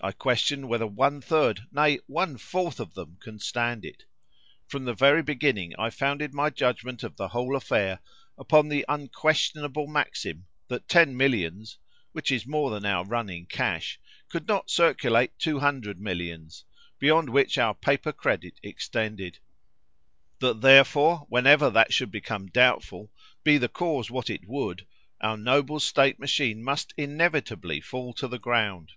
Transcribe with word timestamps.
I 0.00 0.12
question 0.12 0.68
whether 0.68 0.86
one 0.86 1.20
third, 1.20 1.64
nay, 1.72 1.98
one 2.06 2.36
fourth 2.38 2.78
of 2.78 2.94
them 2.94 3.16
can 3.20 3.40
stand 3.40 3.84
it. 3.84 4.04
From 4.68 4.84
the 4.84 4.94
very 4.94 5.24
beginning, 5.24 5.74
I 5.76 5.90
founded 5.90 6.32
my 6.32 6.50
judgment 6.50 7.02
of 7.02 7.16
the 7.16 7.26
whole 7.26 7.56
affair 7.56 7.98
upon 8.38 8.68
the 8.68 8.84
unquestionable 8.88 9.88
maxim, 9.88 10.46
that 10.68 10.86
ten 10.86 11.16
millions 11.16 11.78
(which 12.12 12.30
is 12.30 12.46
more 12.46 12.70
than 12.70 12.86
our 12.86 13.04
running 13.04 13.46
cash) 13.46 13.98
could 14.28 14.46
not 14.46 14.70
circulate 14.70 15.36
two 15.36 15.58
hundred 15.58 15.98
millions, 15.98 16.64
beyond 17.00 17.30
which 17.30 17.58
our 17.58 17.74
paper 17.74 18.12
credit 18.12 18.54
extended. 18.62 19.40
That, 20.38 20.60
therefore, 20.60 21.26
whenever 21.28 21.70
that 21.70 21.92
should 21.92 22.12
become 22.12 22.46
doubtful, 22.46 23.10
be 23.42 23.58
the 23.58 23.68
cause 23.68 24.12
what 24.12 24.30
it 24.30 24.46
would, 24.46 24.86
our 25.20 25.36
noble 25.36 25.80
state 25.80 26.20
machine 26.20 26.62
must 26.62 26.94
inevitably 26.96 27.80
fall 27.80 28.12
to 28.14 28.28
the 28.28 28.38
ground." 28.38 28.92